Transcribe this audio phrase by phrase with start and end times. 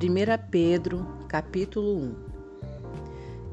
[0.00, 2.14] 1 Pedro, capítulo 1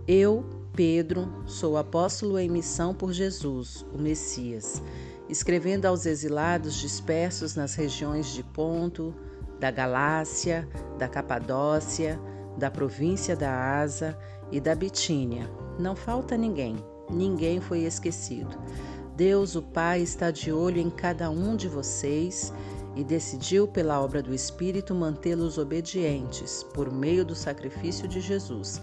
[0.08, 0.46] Eu,
[0.76, 4.80] Pedro, sou apóstolo em missão por Jesus, o Messias,
[5.28, 9.12] escrevendo aos exilados dispersos nas regiões de Ponto,
[9.60, 12.20] da Galácia, da Capadócia,
[12.60, 14.16] da província da Asa
[14.52, 15.50] e da Bitínia.
[15.80, 16.76] Não falta ninguém,
[17.10, 18.56] ninguém foi esquecido.
[19.16, 22.54] Deus, o Pai, está de olho em cada um de vocês
[22.96, 28.82] e decidiu, pela obra do Espírito, mantê-los obedientes por meio do sacrifício de Jesus.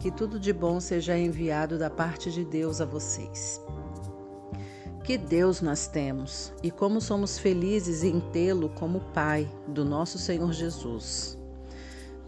[0.00, 3.60] Que tudo de bom seja enviado da parte de Deus a vocês.
[5.04, 10.52] Que Deus nós temos e como somos felizes em tê-lo como Pai do nosso Senhor
[10.52, 11.38] Jesus.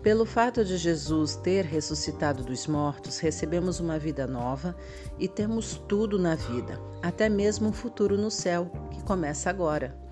[0.03, 4.77] Pelo fato de Jesus ter ressuscitado dos mortos, recebemos uma vida nova
[5.19, 10.05] e temos tudo na vida, até mesmo um futuro no céu, que começa agora.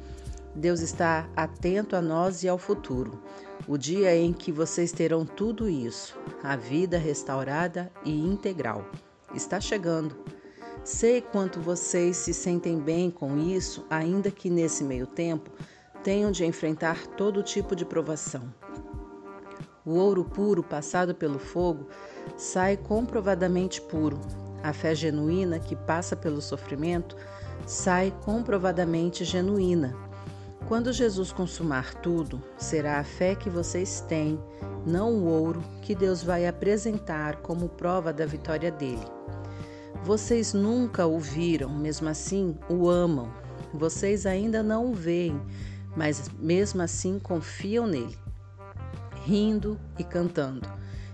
[0.54, 3.20] Deus está atento a nós e ao futuro,
[3.66, 8.86] o dia em que vocês terão tudo isso, a vida restaurada e integral.
[9.34, 10.16] Está chegando.
[10.84, 15.50] Sei quanto vocês se sentem bem com isso, ainda que nesse meio tempo
[16.04, 18.52] tenham de enfrentar todo tipo de provação.
[19.84, 21.88] O ouro puro passado pelo fogo
[22.36, 24.20] sai comprovadamente puro.
[24.62, 27.16] A fé genuína que passa pelo sofrimento
[27.66, 29.94] sai comprovadamente genuína.
[30.66, 34.40] Quando Jesus consumar tudo, será a fé que vocês têm,
[34.86, 39.04] não o ouro, que Deus vai apresentar como prova da vitória dele.
[40.02, 43.30] Vocês nunca o viram, mesmo assim o amam.
[43.74, 45.38] Vocês ainda não o veem,
[45.94, 48.16] mas mesmo assim confiam nele,
[49.26, 50.66] rindo e cantando,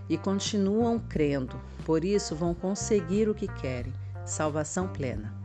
[0.08, 3.92] e continuam crendo, por isso vão conseguir o que querem
[4.24, 5.39] salvação plena.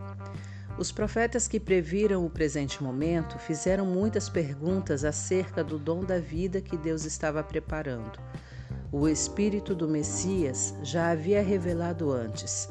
[0.77, 6.59] Os profetas que previram o presente momento fizeram muitas perguntas acerca do dom da vida
[6.59, 8.19] que Deus estava preparando.
[8.91, 12.67] O Espírito do Messias já havia revelado antes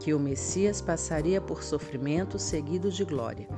[0.00, 3.48] que o Messias passaria por sofrimento seguido de glória.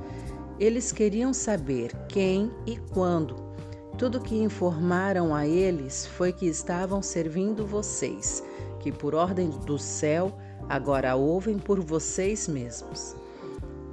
[0.59, 3.35] Eles queriam saber quem e quando.
[3.97, 8.43] Tudo que informaram a eles foi que estavam servindo vocês,
[8.79, 10.35] que por ordem do céu
[10.69, 13.15] agora ouvem por vocês mesmos.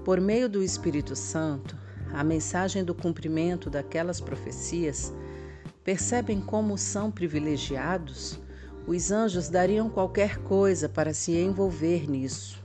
[0.06, 1.77] Por meio do Espírito Santo,
[2.15, 5.12] a mensagem do cumprimento daquelas profecias,
[5.83, 8.39] percebem como são privilegiados?
[8.87, 12.62] Os anjos dariam qualquer coisa para se envolver nisso.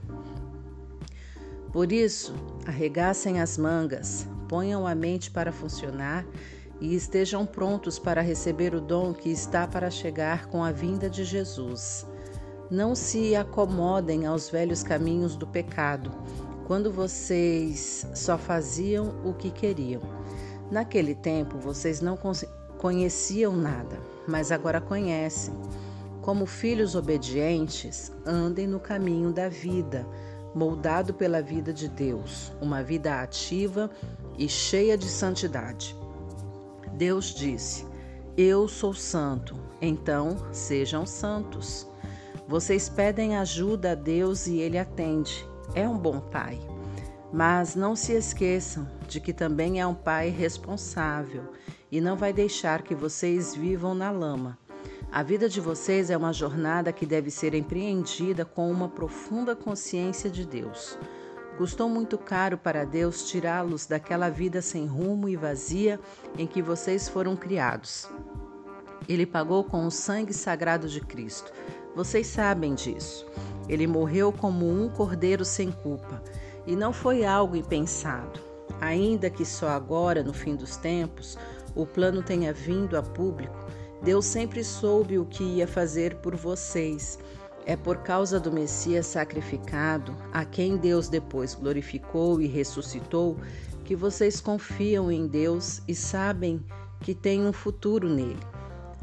[1.72, 2.32] Por isso,
[2.64, 6.24] arregassem as mangas, ponham a mente para funcionar
[6.80, 11.24] e estejam prontos para receber o dom que está para chegar com a vinda de
[11.24, 12.06] Jesus.
[12.70, 16.12] Não se acomodem aos velhos caminhos do pecado
[16.66, 20.02] quando vocês só faziam o que queriam.
[20.70, 22.18] Naquele tempo vocês não
[22.78, 25.54] conheciam nada, mas agora conhecem.
[26.20, 30.06] Como filhos obedientes, andem no caminho da vida,
[30.54, 33.90] moldado pela vida de Deus, uma vida ativa
[34.38, 35.96] e cheia de santidade.
[36.94, 37.84] Deus disse:
[38.36, 41.88] Eu sou santo, então sejam santos.
[42.46, 46.58] Vocês pedem ajuda a Deus e ele atende é um bom pai.
[47.32, 51.44] Mas não se esqueçam de que também é um pai responsável
[51.90, 54.58] e não vai deixar que vocês vivam na lama.
[55.10, 60.30] A vida de vocês é uma jornada que deve ser empreendida com uma profunda consciência
[60.30, 60.98] de Deus.
[61.58, 66.00] Custou muito caro para Deus tirá-los daquela vida sem rumo e vazia
[66.38, 68.08] em que vocês foram criados.
[69.06, 71.52] Ele pagou com o sangue sagrado de Cristo.
[71.94, 73.26] Vocês sabem disso.
[73.68, 76.22] Ele morreu como um cordeiro sem culpa,
[76.66, 78.40] e não foi algo impensado.
[78.80, 81.38] Ainda que só agora, no fim dos tempos,
[81.74, 83.54] o plano tenha vindo a público,
[84.02, 87.18] Deus sempre soube o que ia fazer por vocês.
[87.64, 93.36] É por causa do Messias sacrificado, a quem Deus depois glorificou e ressuscitou,
[93.84, 96.64] que vocês confiam em Deus e sabem
[97.00, 98.51] que tem um futuro nele.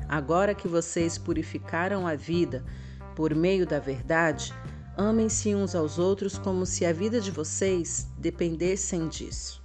[0.10, 2.66] Agora que vocês purificaram a vida,
[3.16, 4.52] por meio da verdade,
[4.98, 9.62] amem-se uns aos outros como se a vida de vocês dependessem disso.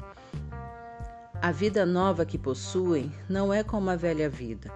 [1.41, 4.71] A vida nova que possuem não é como a velha vida.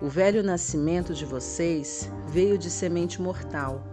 [0.00, 3.84] O velho nascimento de vocês veio de semente mortal.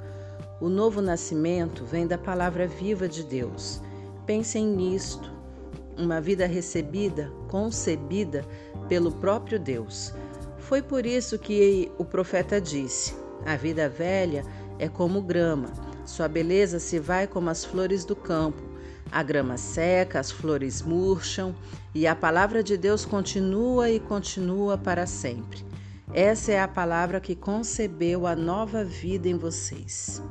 [0.61, 3.81] O novo nascimento vem da palavra viva de Deus.
[4.27, 5.31] Pensem nisto.
[5.97, 8.45] Uma vida recebida, concebida
[8.87, 10.13] pelo próprio Deus.
[10.67, 13.15] Foi por isso que o profeta disse:
[13.45, 14.43] a vida velha
[14.77, 15.71] é como grama,
[16.05, 18.61] sua beleza se vai como as flores do campo.
[19.09, 21.55] A grama seca, as flores murcham
[21.95, 25.65] e a palavra de Deus continua e continua para sempre.
[26.13, 30.21] Essa é a palavra que concebeu a nova vida em vocês.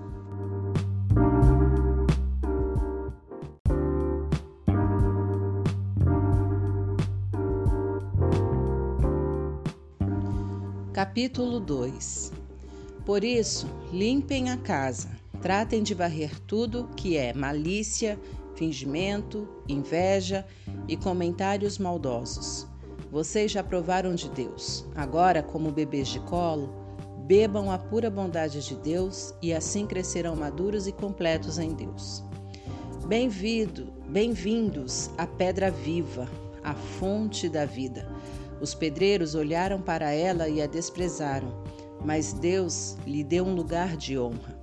[11.16, 12.30] Capítulo 2
[13.06, 15.08] Por isso, limpem a casa,
[15.40, 18.20] tratem de varrer tudo que é malícia,
[18.54, 20.46] fingimento, inveja
[20.86, 22.66] e comentários maldosos.
[23.10, 24.84] Vocês já provaram de Deus.
[24.94, 26.68] Agora, como bebês de colo,
[27.26, 32.22] bebam a pura bondade de Deus e assim crescerão maduros e completos em Deus.
[33.06, 36.28] Bem-vindo, bem-vindos à pedra viva,
[36.62, 38.06] a fonte da vida.
[38.60, 41.62] Os pedreiros olharam para ela e a desprezaram,
[42.04, 44.56] mas Deus lhe deu um lugar de honra.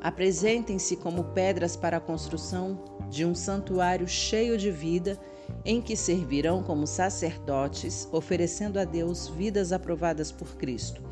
[0.00, 2.78] Apresentem-se como pedras para a construção
[3.10, 5.18] de um santuário cheio de vida,
[5.64, 11.02] em que servirão como sacerdotes, oferecendo a Deus vidas aprovadas por Cristo.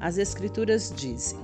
[0.00, 1.38] As Escrituras dizem: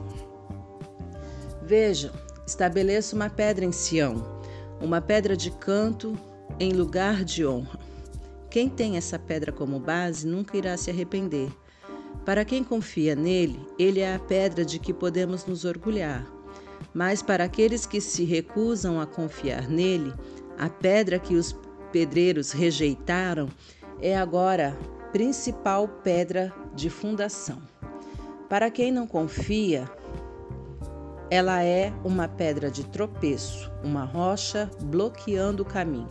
[1.62, 2.12] Vejam,
[2.46, 4.40] estabeleço uma pedra em Sião,
[4.80, 6.18] uma pedra de canto
[6.58, 7.78] em lugar de honra.
[8.50, 11.50] Quem tem essa pedra como base nunca irá se arrepender.
[12.24, 16.38] Para quem confia nele, ele é a pedra de que podemos nos orgulhar
[16.92, 20.12] mas para aqueles que se recusam a confiar nele,
[20.58, 21.56] a pedra que os
[21.92, 23.48] pedreiros rejeitaram
[24.00, 24.76] é agora
[25.12, 27.60] principal pedra de fundação.
[28.48, 29.90] Para quem não confia,
[31.30, 36.08] ela é uma pedra de tropeço, uma rocha bloqueando o caminho.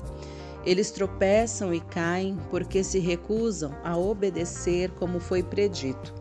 [0.68, 6.14] Eles tropeçam e caem porque se recusam a obedecer como foi predito.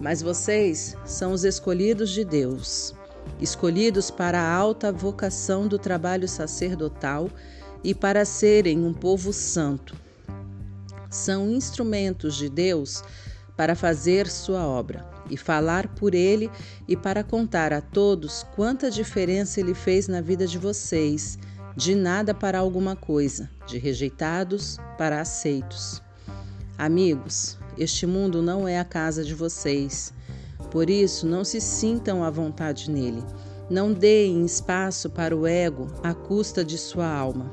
[0.00, 2.94] Mas vocês são os escolhidos de Deus
[3.40, 7.28] escolhidos para a alta vocação do trabalho sacerdotal
[7.82, 9.96] e para serem um povo santo.
[11.10, 13.02] São instrumentos de Deus
[13.56, 16.50] para fazer sua obra e falar por ele
[16.86, 21.38] e para contar a todos quanta diferença ele fez na vida de vocês,
[21.76, 26.02] de nada para alguma coisa, de rejeitados para aceitos.
[26.76, 30.12] Amigos, este mundo não é a casa de vocês.
[30.70, 33.22] Por isso, não se sintam à vontade nele.
[33.68, 37.50] Não deem espaço para o ego à custa de sua alma.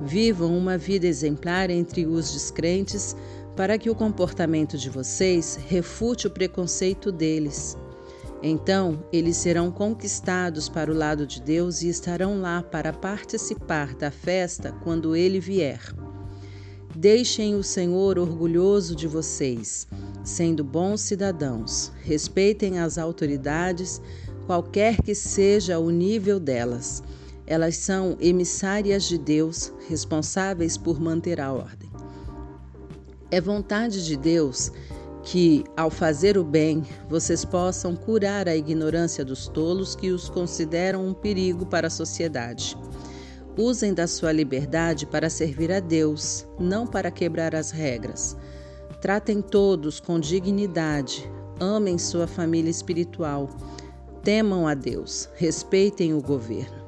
[0.00, 3.16] Vivam uma vida exemplar entre os descrentes
[3.56, 7.76] para que o comportamento de vocês refute o preconceito deles.
[8.46, 14.10] Então, eles serão conquistados para o lado de Deus e estarão lá para participar da
[14.10, 15.80] festa quando ele vier.
[16.94, 19.88] Deixem o Senhor orgulhoso de vocês
[20.24, 21.92] sendo bons cidadãos.
[22.02, 24.00] Respeitem as autoridades,
[24.46, 27.02] qualquer que seja o nível delas.
[27.46, 31.90] Elas são emissárias de Deus, responsáveis por manter a ordem.
[33.30, 34.72] É vontade de Deus
[35.24, 41.06] que, ao fazer o bem, vocês possam curar a ignorância dos tolos que os consideram
[41.06, 42.76] um perigo para a sociedade.
[43.56, 48.36] Usem da sua liberdade para servir a Deus, não para quebrar as regras.
[49.00, 53.48] Tratem todos com dignidade, amem sua família espiritual,
[54.22, 56.84] temam a Deus, respeitem o governo.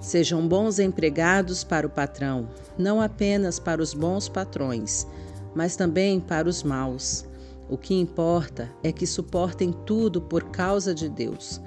[0.00, 2.48] Sejam bons empregados para o patrão,
[2.78, 5.06] não apenas para os bons patrões,
[5.54, 7.25] mas também para os maus.
[7.68, 11.60] O que importa é que suportem tudo por causa de Deus.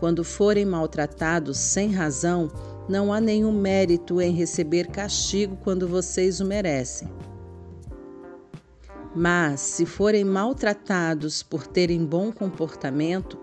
[0.00, 2.50] Quando forem maltratados sem razão,
[2.88, 7.08] não há nenhum mérito em receber castigo quando vocês o merecem.
[9.14, 13.38] Mas, se forem maltratados por terem bom comportamento,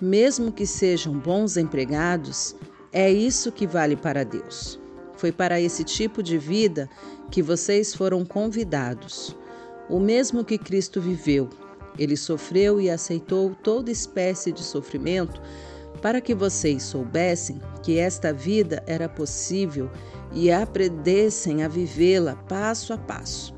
[0.00, 2.56] mesmo que sejam bons empregados,
[2.92, 4.80] é isso que vale para Deus.
[5.14, 6.90] Foi para esse tipo de vida
[7.30, 9.36] que vocês foram convidados.
[9.92, 11.50] O mesmo que Cristo viveu.
[11.98, 15.38] Ele sofreu e aceitou toda espécie de sofrimento
[16.00, 19.90] para que vocês soubessem que esta vida era possível
[20.32, 23.54] e aprendessem a vivê-la passo a passo.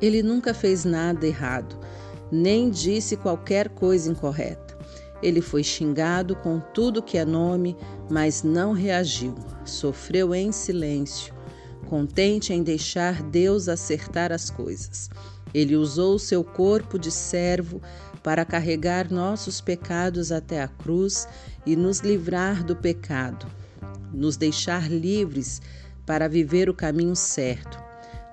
[0.00, 1.78] Ele nunca fez nada errado,
[2.32, 4.78] nem disse qualquer coisa incorreta.
[5.22, 7.76] Ele foi xingado com tudo que é nome,
[8.10, 9.34] mas não reagiu.
[9.62, 11.34] Sofreu em silêncio,
[11.86, 15.10] contente em deixar Deus acertar as coisas.
[15.54, 17.80] Ele usou seu corpo de servo
[18.22, 21.28] para carregar nossos pecados até a cruz
[21.64, 23.46] e nos livrar do pecado,
[24.12, 25.62] nos deixar livres
[26.04, 27.82] para viver o caminho certo.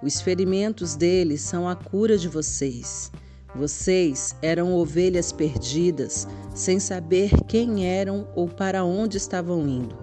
[0.01, 3.11] Os ferimentos dele são a cura de vocês.
[3.53, 9.95] Vocês eram ovelhas perdidas, sem saber quem eram ou para onde estavam indo.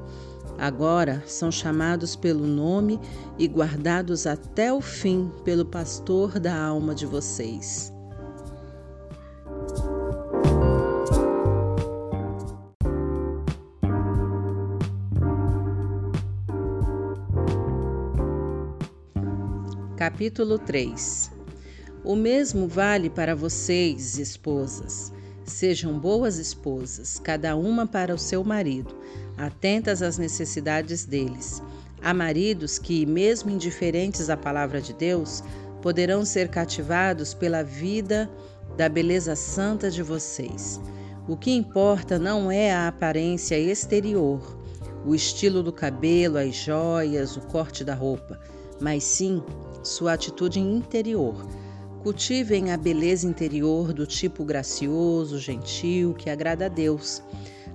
[0.58, 2.98] Agora são chamados pelo nome
[3.38, 7.92] e guardados até o fim pelo pastor da alma de vocês.
[19.96, 21.30] Capítulo 3
[22.02, 25.12] O mesmo vale para vocês, esposas.
[25.44, 28.94] Sejam boas esposas, cada uma para o seu marido
[29.38, 31.62] atentas às necessidades deles.
[32.02, 35.42] Há maridos que, mesmo indiferentes à palavra de Deus,
[35.80, 38.30] poderão ser cativados pela vida
[38.76, 40.80] da beleza santa de vocês.
[41.28, 44.56] O que importa não é a aparência exterior,
[45.04, 48.40] o estilo do cabelo, as joias, o corte da roupa,
[48.80, 49.42] mas sim
[49.82, 51.46] sua atitude interior.
[52.02, 57.22] Cultivem a beleza interior do tipo gracioso, gentil, que agrada a Deus.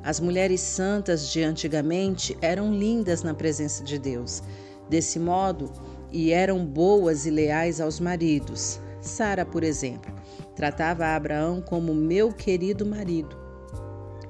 [0.04, 4.44] As mulheres santas de antigamente eram lindas na presença de Deus.
[4.90, 5.72] Desse modo,
[6.12, 8.80] e eram boas e leais aos maridos.
[9.02, 10.14] Sara, por exemplo,
[10.56, 13.36] tratava Abraão como meu querido marido.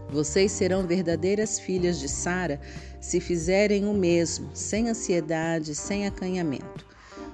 [0.10, 2.62] Vocês serão verdadeiras filhas de Sara
[3.02, 6.86] se fizerem o mesmo, sem ansiedade, sem acanhamento.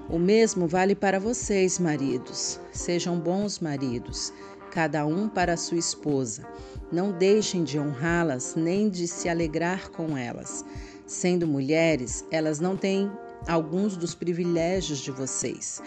[0.09, 2.59] O mesmo vale para vocês, maridos.
[2.71, 4.33] Sejam bons maridos,
[4.69, 6.43] cada um para sua esposa.
[6.91, 10.63] Não deixem de honrá-las nem de se alegrar com elas.
[11.05, 13.11] Sendo mulheres, elas não têm
[13.47, 15.81] alguns dos privilégios de vocês.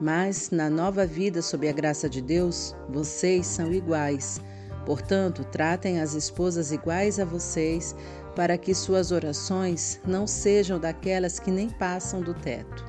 [0.00, 4.40] Mas na nova vida sob a graça de Deus, vocês são iguais.
[4.86, 7.94] Portanto, tratem as esposas iguais a vocês,
[8.34, 12.84] para que suas orações não sejam daquelas que nem passam do teto.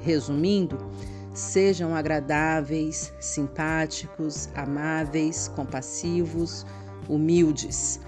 [0.00, 0.78] Resumindo,
[1.36, 6.64] sejam agradáveis, simpáticos, amáveis, compassivos,
[7.06, 8.00] humildes.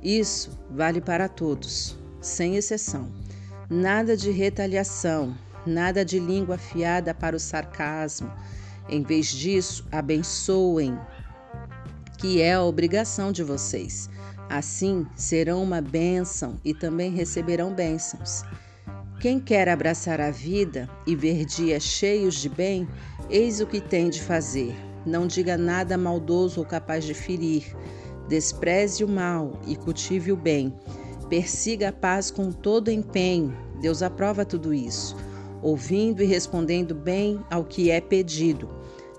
[0.00, 3.10] Isso vale para todos, sem exceção.
[3.68, 8.30] Nada de retaliação, nada de língua afiada para o sarcasmo.
[8.88, 10.96] Em vez disso, abençoem,
[12.18, 14.08] que é a obrigação de vocês.
[14.48, 18.44] Assim serão uma bênção e também receberão bênçãos.
[19.18, 22.86] Quem quer abraçar a vida e ver dias cheios de bem,
[23.30, 24.76] eis o que tem de fazer.
[25.06, 27.74] Não diga nada maldoso ou capaz de ferir.
[28.28, 30.74] Despreze o mal e cultive o bem.
[31.30, 33.56] Persiga a paz com todo empenho.
[33.80, 35.16] Deus aprova tudo isso,
[35.62, 38.68] ouvindo e respondendo bem ao que é pedido.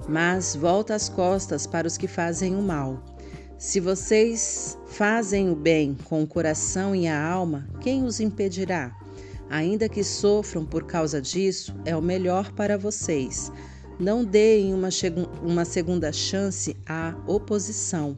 [0.08, 3.04] Mas volta as costas para os que fazem o mal.
[3.58, 8.96] Se vocês fazem o bem com o coração e a alma, quem os impedirá?
[9.50, 13.52] Ainda que sofram por causa disso, é o melhor para vocês.
[14.00, 14.90] Não deem uma,
[15.42, 18.18] uma segunda chance à oposição.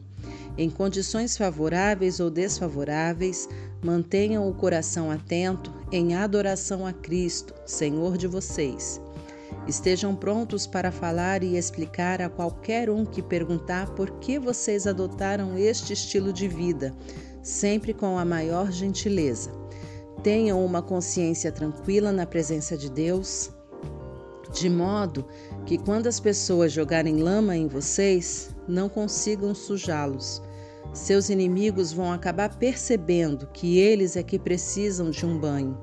[0.58, 3.48] Em condições favoráveis ou desfavoráveis,
[3.82, 9.00] mantenham o coração atento em adoração a Cristo, Senhor de vocês.
[9.66, 15.56] Estejam prontos para falar e explicar a qualquer um que perguntar por que vocês adotaram
[15.56, 16.94] este estilo de vida,
[17.42, 19.59] sempre com a maior gentileza.
[20.22, 23.50] Tenham uma consciência tranquila na presença de Deus,
[24.52, 25.24] de modo
[25.64, 30.42] que quando as pessoas jogarem lama em vocês, não consigam sujá-los.
[30.92, 35.78] Seus inimigos vão acabar percebendo que eles é que precisam de um banho.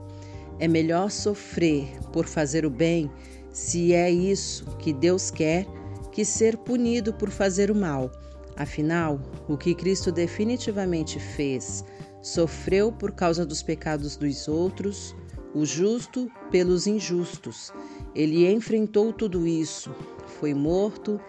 [0.60, 3.10] É melhor sofrer por fazer o bem,
[3.52, 5.66] se é isso que Deus quer,
[6.12, 8.12] que ser punido por fazer o mal.
[8.56, 11.86] Afinal, o que Cristo definitivamente fez
[12.28, 15.16] Sofreu por causa dos pecados dos outros,
[15.56, 17.72] o justo pelos injustos.
[18.14, 19.96] Ele enfrentou tudo isso,
[20.38, 21.22] foi morto,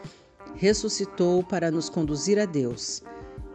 [0.56, 3.00] ressuscitou para nos conduzir a Deus.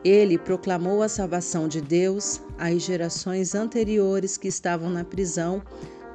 [0.06, 5.62] Ele proclamou a salvação de Deus às gerações anteriores que estavam na prisão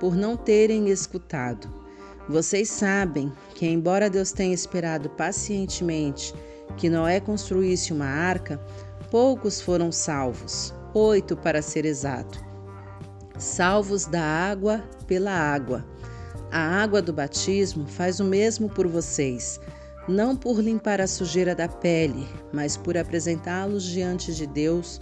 [0.01, 1.69] por não terem escutado.
[2.27, 6.35] Vocês sabem que, embora Deus tenha esperado pacientemente
[6.79, 8.59] que Noé construísse uma arca,
[9.11, 12.45] poucos foram salvos oito para ser exato.
[13.39, 15.85] Salvos da água pela água.
[16.51, 19.61] A água do batismo faz o mesmo por vocês,
[20.09, 25.01] não por limpar a sujeira da pele, mas por apresentá-los diante de Deus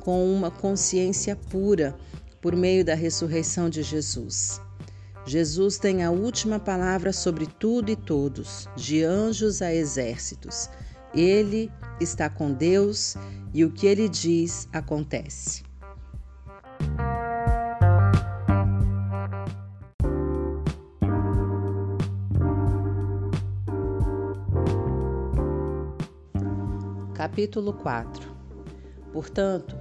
[0.00, 1.96] com uma consciência pura
[2.40, 4.60] por meio da ressurreição de Jesus.
[5.26, 10.68] Jesus tem a última palavra sobre tudo e todos, de anjos a exércitos.
[11.14, 13.16] Ele está com Deus
[13.52, 15.62] e o que ele diz acontece.
[27.14, 28.34] Capítulo 4
[29.12, 29.76] Portanto,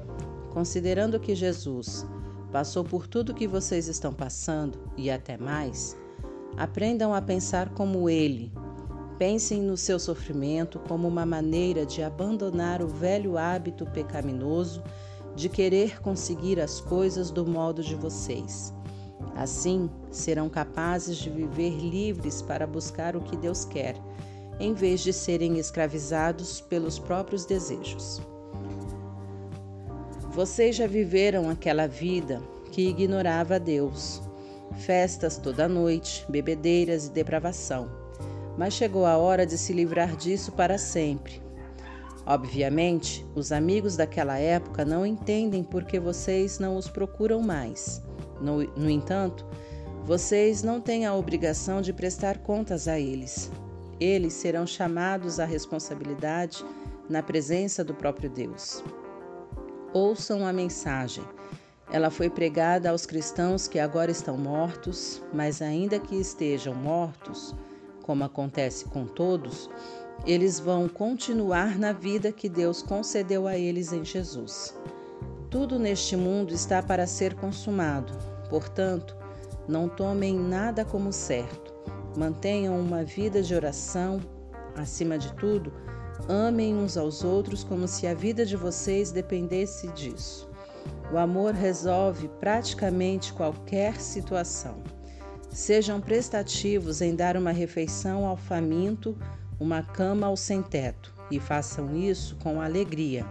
[0.51, 2.05] considerando que Jesus
[2.51, 5.97] passou por tudo que vocês estão passando e até mais,
[6.55, 8.51] aprendam a pensar como ele
[9.25, 14.83] Pensem no seu sofrimento como uma maneira de abandonar o velho hábito pecaminoso
[15.33, 18.73] de querer conseguir as coisas do modo de vocês.
[19.33, 23.95] Assim, serão capazes de viver livres para buscar o que Deus quer,
[24.59, 28.21] em vez de serem escravizados pelos próprios desejos.
[30.33, 32.41] Vocês já viveram aquela vida
[32.73, 34.21] que ignorava Deus.
[34.79, 38.02] Festas toda noite, bebedeiras e depravação.
[38.57, 41.41] Mas chegou a hora de se livrar disso para sempre.
[42.25, 48.01] Obviamente, os amigos daquela época não entendem por que vocês não os procuram mais.
[48.39, 49.45] No, no entanto,
[50.05, 53.51] vocês não têm a obrigação de prestar contas a eles.
[53.99, 56.63] Eles serão chamados à responsabilidade
[57.09, 58.83] na presença do próprio Deus.
[59.93, 61.23] Ouçam a mensagem.
[61.91, 67.53] Ela foi pregada aos cristãos que agora estão mortos, mas ainda que estejam mortos,
[68.03, 69.67] como acontece com todos,
[70.27, 74.77] eles vão continuar na vida que Deus concedeu a eles em Jesus.
[75.49, 78.13] Tudo neste mundo está para ser consumado,
[78.47, 79.17] portanto,
[79.67, 81.73] não tomem nada como certo.
[82.15, 84.21] Mantenham uma vida de oração,
[84.75, 85.73] acima de tudo,
[86.27, 90.49] Amem uns aos outros como se a vida de vocês dependesse disso.
[91.11, 94.81] O amor resolve praticamente qualquer situação.
[95.53, 99.15] Sejam prestativos em dar uma refeição ao faminto,
[99.59, 103.23] uma cama ao sem-teto, e façam isso com alegria.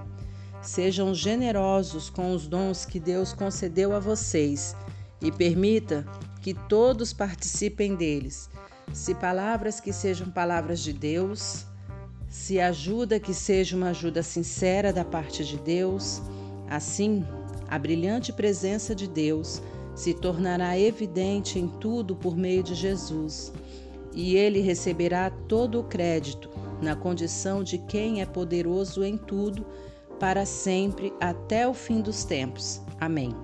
[0.62, 4.76] Sejam generosos com os dons que Deus concedeu a vocês
[5.20, 6.06] e permita
[6.40, 8.48] que todos participem deles.
[8.92, 11.66] Se palavras que sejam palavras de Deus,
[12.28, 16.22] se ajuda que seja uma ajuda sincera da parte de Deus,
[16.70, 17.26] assim
[17.68, 19.60] a brilhante presença de Deus
[19.94, 23.52] se tornará evidente em tudo por meio de Jesus,
[24.14, 26.50] e ele receberá todo o crédito
[26.82, 29.64] na condição de quem é poderoso em tudo
[30.18, 32.80] para sempre até o fim dos tempos.
[33.00, 33.34] Amém.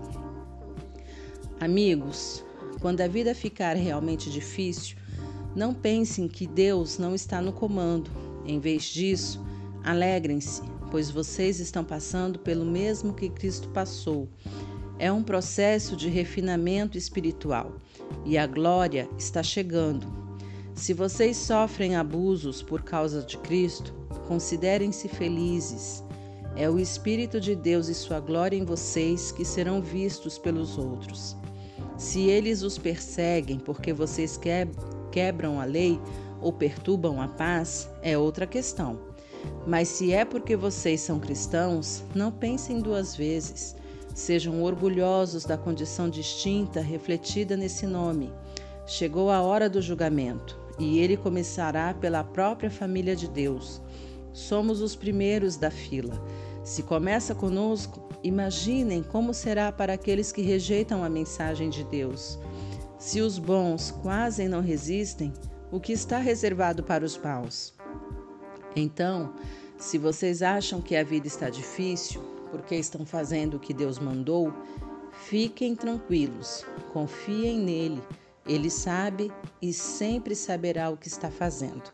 [1.60, 2.44] Amigos,
[2.80, 4.96] quando a vida ficar realmente difícil,
[5.56, 8.10] não pensem que Deus não está no comando
[8.44, 9.44] em vez disso,
[9.82, 14.28] alegrem-se, pois vocês estão passando pelo mesmo que Cristo passou.
[14.98, 17.72] É um processo de refinamento espiritual
[18.24, 20.06] e a glória está chegando.
[20.74, 23.92] Se vocês sofrem abusos por causa de Cristo,
[24.26, 26.02] considerem-se felizes.
[26.56, 31.36] É o Espírito de Deus e sua glória em vocês que serão vistos pelos outros.
[31.96, 34.38] Se eles os perseguem porque vocês
[35.12, 36.00] quebram a lei,
[36.40, 39.00] ou perturbam a paz é outra questão.
[39.66, 43.76] Mas se é porque vocês são cristãos, não pensem duas vezes.
[44.18, 48.32] Sejam orgulhosos da condição distinta refletida nesse nome.
[48.84, 53.80] Chegou a hora do julgamento, e ele começará pela própria família de Deus.
[54.32, 56.20] Somos os primeiros da fila.
[56.64, 62.40] Se começa conosco, imaginem como será para aqueles que rejeitam a mensagem de Deus.
[62.98, 65.32] Se os bons quase não resistem,
[65.70, 67.72] o que está reservado para os maus.
[68.74, 69.32] Então,
[69.78, 74.52] se vocês acham que a vida está difícil porque estão fazendo o que Deus mandou,
[75.12, 78.02] fiquem tranquilos, confiem nele.
[78.46, 79.30] Ele sabe
[79.60, 81.92] e sempre saberá o que está fazendo.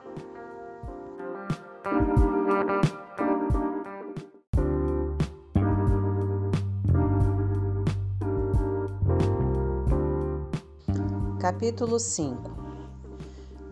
[11.41, 12.55] Capítulo 5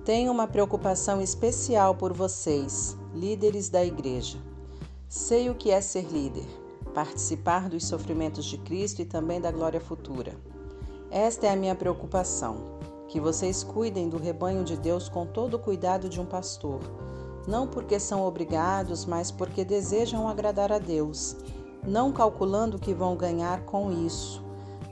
[0.05, 4.37] tenho uma preocupação especial por vocês, líderes da igreja.
[5.09, 6.47] Sei o que é ser líder,
[6.95, 10.35] participar dos sofrimentos de Cristo e também da glória futura.
[11.11, 12.79] Esta é a minha preocupação:
[13.09, 16.81] que vocês cuidem do rebanho de Deus com todo o cuidado de um pastor,
[17.47, 21.37] não porque são obrigados, mas porque desejam agradar a Deus,
[21.87, 24.43] não calculando o que vão ganhar com isso,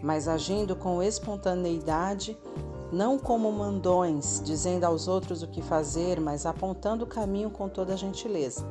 [0.03, 2.37] mas agindo com espontaneidade
[2.93, 7.97] não como mandões, dizendo aos outros o que fazer, mas apontando o caminho com toda
[7.97, 8.67] gentileza.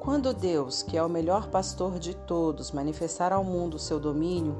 [0.00, 4.56] Quando Deus, que é o melhor pastor de todos, manifestar ao mundo seu domínio,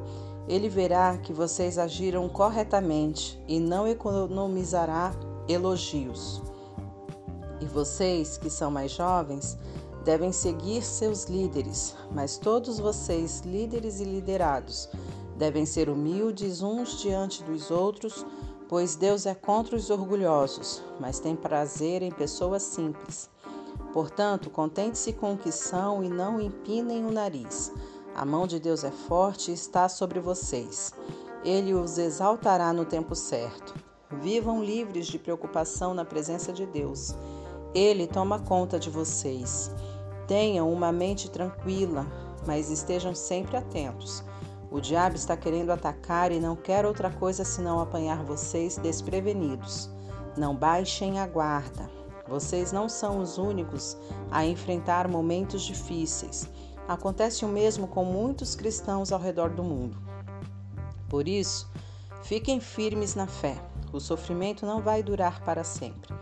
[0.48, 5.12] ele verá que vocês agiram corretamente e não economizará
[5.48, 6.42] elogios.
[7.60, 9.56] E vocês, que são mais jovens,
[10.04, 14.88] devem seguir seus líderes, mas todos vocês, líderes e liderados,
[15.36, 18.24] devem ser humildes uns diante dos outros
[18.68, 23.30] Pois Deus é contra os orgulhosos, mas tem prazer em pessoas simples.
[23.96, 27.72] Portanto, contente-se com o que são e não empinem o nariz.
[28.14, 30.92] A mão de Deus é forte e está sobre vocês.
[31.42, 33.74] Ele os exaltará no tempo certo.
[34.20, 37.14] Vivam livres de preocupação na presença de Deus.
[37.74, 39.70] Ele toma conta de vocês.
[40.28, 42.06] Tenham uma mente tranquila,
[42.46, 44.22] mas estejam sempre atentos
[44.70, 49.88] O diabo está querendo atacar e não quer outra coisa senão apanhar vocês desprevenidos.
[50.36, 51.96] Não baixem a guarda.
[52.28, 53.96] Vocês não são os únicos
[54.30, 56.48] a enfrentar momentos difíceis.
[56.88, 59.96] Acontece o mesmo com muitos cristãos ao redor do mundo.
[61.08, 61.70] Por isso,
[62.22, 63.56] fiquem firmes na fé.
[63.92, 66.14] O sofrimento não vai durar para sempre.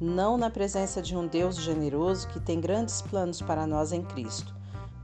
[0.00, 4.56] Não na presença de um Deus generoso que tem grandes planos para nós em Cristo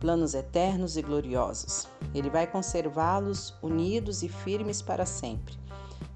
[0.03, 1.87] planos eternos e gloriosos.
[2.13, 5.55] Ele vai conservá-los unidos e firmes para sempre.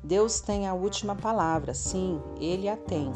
[0.02, 3.12] Deus tem a última palavra, sim, ele a tem.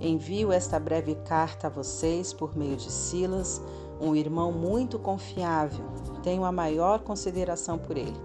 [0.00, 3.62] Envio esta breve carta a vocês por meio de Silas,
[4.00, 5.84] um irmão muito confiável.
[6.22, 8.16] Tenho a maior consideração por ele.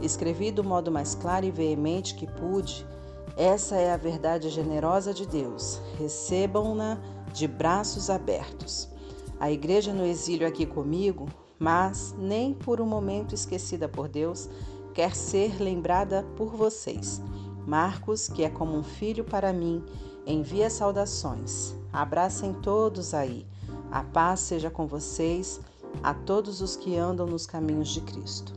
[0.00, 2.86] Escrevi do modo mais claro e veemente que pude.
[3.36, 5.80] Essa é a verdade generosa de Deus.
[5.98, 6.98] Recebam-na
[7.32, 8.88] de braços abertos
[9.40, 11.28] a igreja no exílio aqui comigo,
[11.58, 14.48] mas nem por um momento esquecida por Deus,
[14.92, 17.22] quer ser lembrada por vocês.
[17.64, 19.84] Marcos, que é como um filho para mim,
[20.32, 21.74] envia saudações.
[21.92, 23.46] Abracem todos aí.
[23.90, 25.60] A paz seja com vocês,
[26.02, 28.52] a todos os que andam nos caminhos de Cristo.